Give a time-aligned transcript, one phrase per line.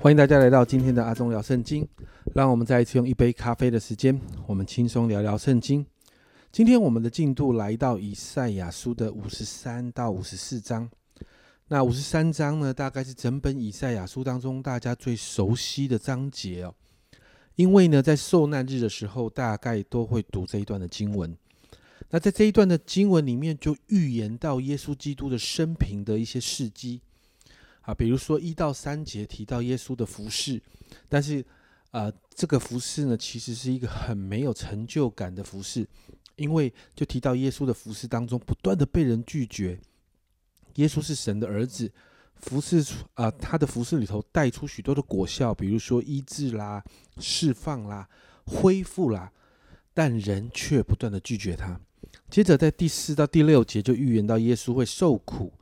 [0.00, 1.86] 欢迎大家来到今天的阿忠聊圣经。
[2.32, 4.16] 让我们再一次用一杯咖啡的时间，
[4.46, 5.84] 我们轻松聊聊圣经。
[6.52, 10.88] 今天我们的进度来到以赛亚书的五十三到五十四章。
[11.66, 16.72] 那五十三章呢，大概是整本以赛亚书当中大家最熟悉的章节哦。
[17.56, 21.36] 因为呢，在受难日的时候，大概都会读这一段的经文。
[22.08, 27.00] 那在这一段的经文里面，就预言到耶稣基督的生平的一些事迹。
[27.88, 30.60] 啊，比如说一到三节提到耶稣的服饰，
[31.08, 31.42] 但是，
[31.90, 35.88] 呃，这个服饰呢，其实是一个很没有成就感的服饰，
[36.36, 39.80] 因为就提到耶稣的服饰当中不断的被人拒绝。
[40.74, 41.90] 耶稣是神的儿子，
[42.36, 46.84] 服饰出啊，他的服饰里头带出许多的果效，比如说医治啦、
[47.16, 48.06] 释放啦、
[48.44, 49.32] 恢复啦，
[49.94, 51.80] 但人却不断的拒绝他。
[52.28, 55.54] 接着在第四到第六节就预言到耶稣会受苦。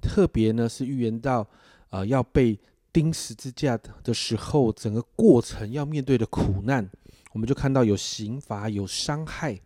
[0.00, 1.46] 特别呢是预言到，
[1.90, 2.58] 呃，要被
[2.92, 6.88] 钉十字架的时候，整个过程要面对的苦难，
[7.32, 9.60] 我们就看到有刑罚、有伤害，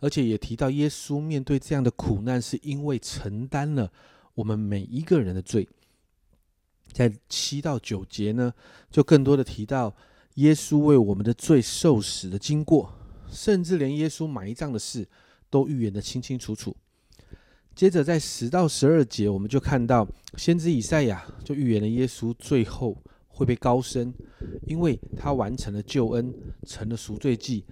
[0.00, 3.90] 而且也提到耶稣面对这样的苦难，是因为承担了
[4.34, 5.68] 我们每一个人的罪。
[6.92, 8.52] 在七到九节呢，
[8.90, 9.94] 就更多的提到
[10.34, 12.92] 耶稣为我们的罪受死的经过，
[13.30, 15.06] 甚至连耶稣埋葬的事
[15.48, 16.76] 都预言的清清楚楚。
[17.80, 22.94] 接着在十到十二节，我们就看到先知以赛亚就预言了耶稣最后
[23.26, 24.12] 会被高升，
[24.66, 26.30] 因为他完成了救恩，
[26.66, 27.64] 成了赎罪祭，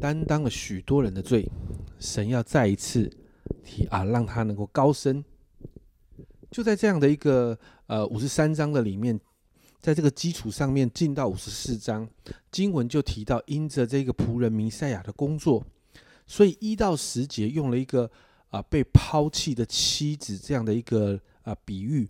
[0.00, 1.50] 担当了许多人的罪。
[1.98, 3.10] 神要再一次
[3.64, 5.24] 提啊，让他能够高升。
[6.48, 7.58] 就在这样的一个
[7.88, 9.18] 呃五十三章的里面，
[9.80, 12.08] 在这个基础上面进到五十四章，
[12.52, 15.66] 经文就提到因着这个仆人弥赛亚的工作，
[16.24, 18.08] 所以一到十节用了一个。
[18.56, 22.08] 啊，被抛弃的妻子这样的一个啊比喻，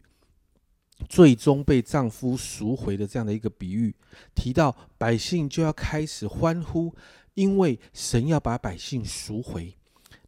[1.08, 3.92] 最终被丈夫赎回的这样的一个比喻，
[4.32, 6.94] 提到百姓就要开始欢呼，
[7.34, 9.74] 因为神要把百姓赎回。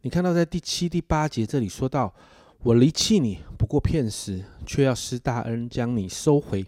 [0.01, 2.13] 你看到在第七、第八节这里说到
[2.63, 6.65] ：“我离弃你不过片时，却要施大恩将你收回。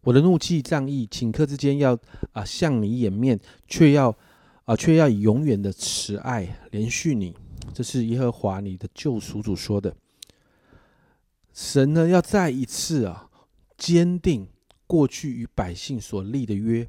[0.00, 1.98] 我的怒气仗义，顷刻之间要
[2.32, 3.38] 啊向你掩面，
[3.68, 4.16] 却要
[4.64, 7.36] 啊却要以永远的慈爱连续你。”
[7.72, 9.94] 这是耶和华你的救赎主说的。
[11.52, 13.30] 神呢，要再一次啊，
[13.76, 14.48] 坚定
[14.86, 16.88] 过去与百姓所立的约。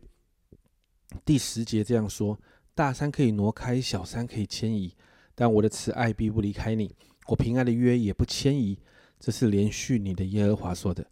[1.25, 2.40] 第十节这样说：
[2.74, 4.96] 大山可以挪开，小山可以迁移，
[5.36, 6.96] 但我的慈爱必不离开你，
[7.28, 8.78] 我平安的约也不迁移。
[9.19, 11.06] 这是连续你的耶和华说的。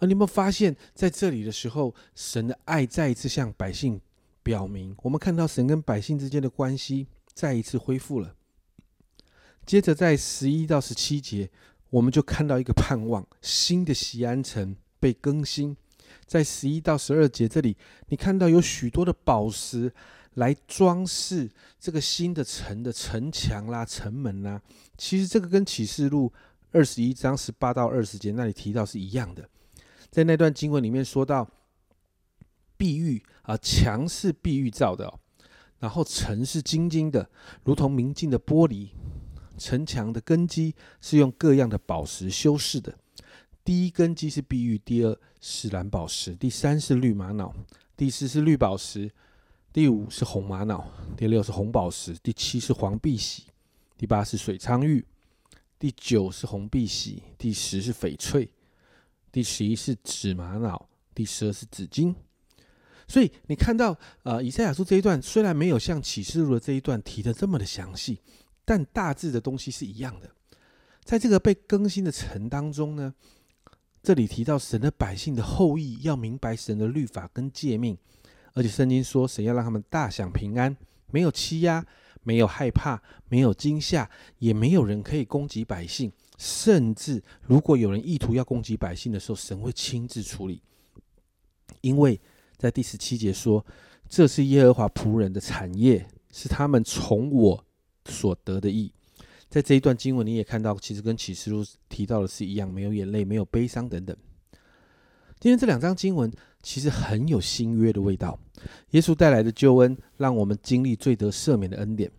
[0.00, 4.00] 而你有没有发现，在这里的时候，神的爱再一次向百姓
[4.42, 8.34] 表明，我们看到神跟百姓之间的关系再一次恢复了。
[9.68, 11.50] 接着在十一到十七节，
[11.90, 15.76] 我们就看到一个盼望，新的西安城被更新。
[16.24, 19.92] 在十一到十二节这里，你看到有许多的宝石
[20.36, 24.58] 来装饰这个新的城的城墙啦、城门啦。
[24.96, 26.32] 其实这个跟启示录
[26.72, 29.46] 二十一章十八到二十节那里提到是一样的。
[30.10, 31.46] 在那段经文里面说到，
[32.78, 35.12] 碧玉啊，墙是碧玉造的，
[35.78, 37.28] 然后城是晶晶的，
[37.64, 38.88] 如同明镜的玻璃。
[39.58, 42.96] 城墙的根基是用各样的宝石修饰的。
[43.64, 47.54] 第一根基是碧玉，第二是蓝宝石，第三是绿玛瑙，
[47.96, 49.10] 第四是绿宝石，
[49.72, 53.42] 第五是红玛瑙，第六是红宝石，第七是黄碧玺，
[53.98, 55.04] 第八是水苍玉，
[55.78, 58.50] 第九是红碧玺，第十是翡翠，
[59.30, 62.14] 第十一是紫玛瑙，第十二是紫金。
[63.06, 68.20] 所以你看到，呃，以赛亚书这一段虽然没有像启示录的这一段提的这么的详细。
[68.68, 70.30] 但大致的东西是一样的，
[71.02, 73.14] 在这个被更新的城当中呢，
[74.02, 77.96] 这里提到神的百姓的后裔要明白神的律法跟诫命，
[78.52, 80.76] 而且圣经说神要让他们大享平安，
[81.10, 81.82] 没有欺压，
[82.22, 90.60] 没有害怕，没有惊吓，也没有人可以攻击百姓，甚至如果有人意图要攻击百姓的时候，神会亲自处理，
[91.80, 92.20] 因为
[92.58, 93.64] 在第十七节说，
[94.10, 97.64] 这是耶和华仆人的产业，是他们从我。
[98.08, 98.92] 所得的益，
[99.48, 104.16] 在这一段经文你也看到，其实跟启示录提到的是一样，没有眼泪，没有悲伤等等。
[105.40, 106.32] 今天这两章经文
[106.62, 108.38] 其实很有新约的味道。
[108.90, 112.10] 耶稣带来的救恩，让我们经历罪得赦免的恩典。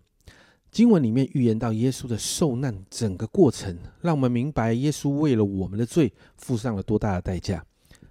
[0.72, 7.64] 经文里面预言到耶稣的受难整个过程，让我们明白耶稣为了我们的罪付上了多大的代价，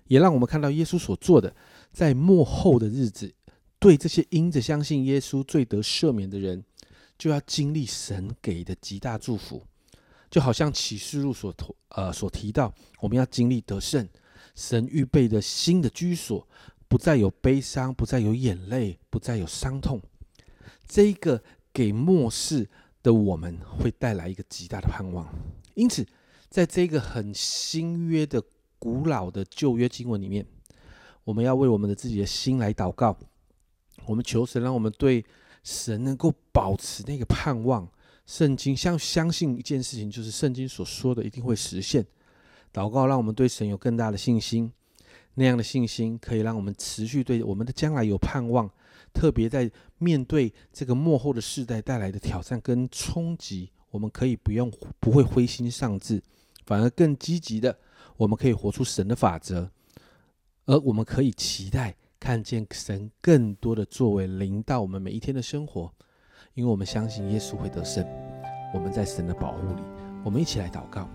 [0.08, 1.56] 也让我们看到耶稣所做的，
[1.92, 3.34] 在末后的日子，
[3.80, 6.64] 对这些因着相信耶稣罪得赦免的人。
[7.20, 9.62] 就要经历神给的极大祝福，
[10.32, 14.08] 就好像启示录所投呃所提到，我们要经历得胜，
[14.56, 16.48] 神预备的新的居所，
[16.88, 20.02] 不再有悲伤，不再有眼泪，不再有伤痛。
[20.88, 21.44] 这一个
[21.74, 22.68] 给末世
[23.04, 25.28] 的我们会带来一个极大的盼望。
[25.76, 26.08] 因此，
[26.50, 28.42] 在这个很新约的
[28.80, 30.46] 古老的旧约经文里面，
[31.26, 33.16] 我们要为我们的自己的心来祷告。
[34.06, 35.24] 我们求神，让我们对
[35.64, 37.90] 神能够保持那个盼望。
[38.26, 42.06] 圣经相相信一件事情，就是圣经所说的一定会实现。
[42.72, 44.72] 祷告，让我们对神有更大的信心。
[45.34, 48.70] 那样的信心可以让我们持续对我们的将来有盼望。
[49.12, 56.22] 特别在面对这个幕后的世代带来的挑战跟冲击，我们可以不用不会灰心丧志，
[56.68, 57.76] 反而更积极的，
[58.18, 59.72] 我们可以活出神的法则，
[60.66, 65.92] 而我们可以期待看见神更多的作为临到我们每一天的生活，
[66.54, 68.06] 因为我们相信耶稣会得胜。
[68.74, 69.82] 我们在神的保护里，
[70.24, 71.08] 我们一起来祷告。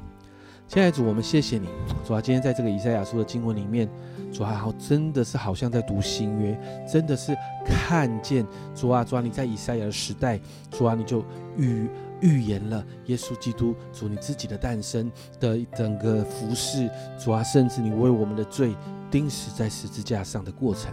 [0.67, 1.69] 亲爱的主，我们谢谢你，
[2.07, 3.87] 主啊，今天在这个以赛亚书的经文里面，
[4.33, 6.59] 主啊，好真的是好像在读新约，
[6.91, 7.37] 真的是
[7.67, 10.41] 看见主啊，主啊，你在以赛亚的时代，
[10.71, 11.23] 主啊，你就
[11.59, 11.87] 预
[12.23, 18.75] 预言了耶稣基督主你自己的诞生的整个服饰，主啊，甚至你为我们的罪
[19.15, 20.93] 钉死在十字架上的过程，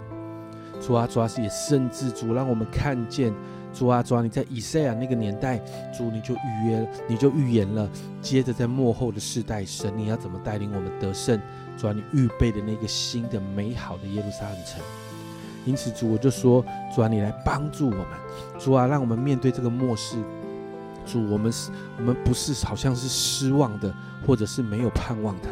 [0.80, 3.34] 主啊，主啊，也甚至主让我们看见。
[3.74, 5.58] 主啊，主啊，你在以赛亚那个年代，
[5.92, 7.90] 主你就预约，你就预言了。
[8.22, 11.42] 接着在幕后的世代，神你要怎么带领我们得胜？
[11.76, 14.80] 主啊，你预备的那个新的美好的耶路撒冷城。
[15.66, 16.64] 因此，主我就说，
[16.94, 18.06] 主啊，你来帮助我们。
[18.60, 20.18] 主啊，让我们面对这个末世。
[21.08, 23.92] 主，我们是，我们不是好像是失望的，
[24.28, 25.50] 或者是没有盼望的。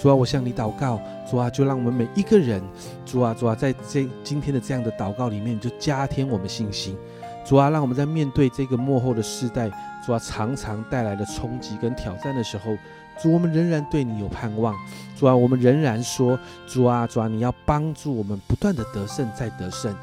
[0.00, 0.98] 主啊，我向你祷告。
[1.30, 2.62] 主啊，就让我们每一个人，
[3.04, 6.96] 主啊，主啊，在这今天的这样的祷告里面，就加添我们信心。
[7.44, 9.70] 主啊，让我们在面对这个幕后的世代，
[10.04, 12.76] 主啊，常常带来的冲击跟挑战的时候，
[13.20, 14.74] 主，我们仍然对你有盼望。
[15.16, 19.94] 主啊，我们仍然说，主啊，主啊，你要帮助我们不断的得胜，再得胜。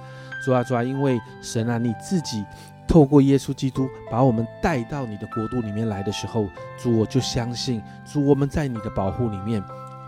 [0.45, 2.45] 主啊，主啊，因为神啊，你自己
[2.87, 6.45] 透过耶稣基督把我们带到你的国度里面来的时候，
[6.77, 9.61] 主，我就相信，主，我们在你的保护里面，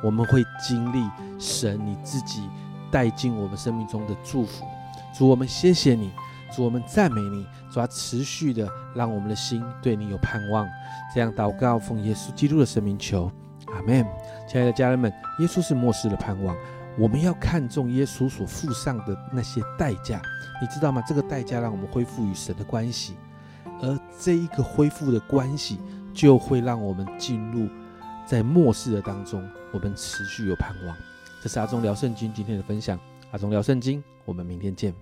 [0.04, 1.10] 我们会经历
[1.40, 2.50] 神你自己
[2.92, 4.66] 带进我们生命中的祝福。
[5.18, 6.12] 主，我们谢谢你。
[6.56, 10.68] 主，我们赞美你，主，要持续的让我们的心对你有盼望。
[11.14, 13.32] 这样祷告，奉耶稣基督的生命求，
[13.68, 14.04] 阿门。
[14.48, 16.56] 亲爱的家人们，耶稣是末世的盼望，
[16.98, 20.20] 我们要看重耶稣所付上的那些代价，
[20.60, 21.04] 你知道吗？
[21.08, 23.16] 这个代价让我们恢复与神的关系，
[23.82, 25.80] 而这一个恢复的关系，
[26.16, 27.70] 就会让我们进入
[28.30, 30.96] 在末世的当中，我们持续有盼望。
[31.42, 33.00] 这是阿忠聊圣经今天的分享，
[33.32, 34.94] 阿忠聊圣经，我们明天见。